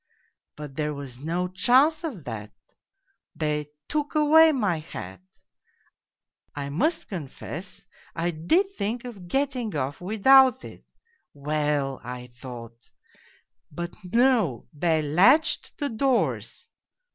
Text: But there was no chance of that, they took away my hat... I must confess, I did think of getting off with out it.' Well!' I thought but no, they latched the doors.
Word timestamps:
But 0.55 0.75
there 0.77 0.95
was 0.95 1.23
no 1.23 1.47
chance 1.47 2.03
of 2.03 2.23
that, 2.23 2.51
they 3.35 3.67
took 3.87 4.15
away 4.15 4.51
my 4.51 4.79
hat... 4.79 5.21
I 6.55 6.69
must 6.69 7.07
confess, 7.07 7.85
I 8.15 8.31
did 8.31 8.75
think 8.75 9.05
of 9.05 9.27
getting 9.27 9.75
off 9.75 10.01
with 10.01 10.25
out 10.25 10.65
it.' 10.65 10.83
Well!' 11.35 12.01
I 12.03 12.31
thought 12.33 12.89
but 13.71 13.95
no, 14.03 14.67
they 14.73 15.03
latched 15.03 15.77
the 15.77 15.89
doors. 15.89 16.65